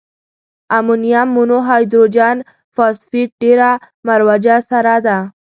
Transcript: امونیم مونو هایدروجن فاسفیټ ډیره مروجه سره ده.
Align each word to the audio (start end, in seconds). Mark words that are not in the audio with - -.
امونیم 0.77 1.27
مونو 1.35 1.57
هایدروجن 1.67 2.37
فاسفیټ 2.75 3.29
ډیره 3.41 3.69
مروجه 4.07 4.55
سره 4.69 4.93
ده. 5.05 5.17